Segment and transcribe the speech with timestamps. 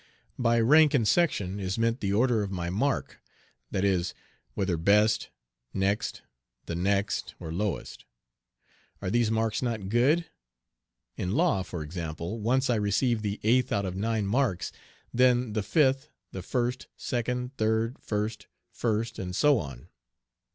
[0.39, 3.21] By rank in section is meant the order of my mark
[3.69, 4.15] that is,
[4.55, 5.29] whether best,
[5.75, 6.23] next,
[6.65, 8.05] the next, or lowest.
[8.99, 10.25] Are these marks not good?
[11.17, 14.71] In law, for example, once I received the eighth out of nine marks,
[15.13, 19.87] then the fifth, the first, second, third, first, first, and so on.